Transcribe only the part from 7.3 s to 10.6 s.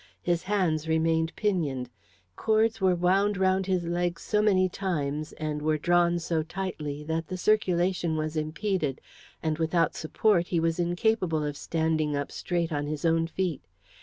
circulation was impeded, and without support he